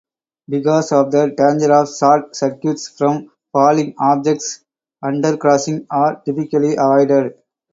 [0.49, 4.65] Because of the danger of short circuits from falling objects,
[5.05, 7.35] undercrossings are typically avoided.